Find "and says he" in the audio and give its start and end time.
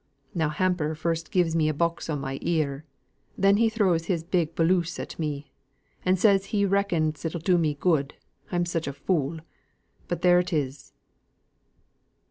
6.03-6.65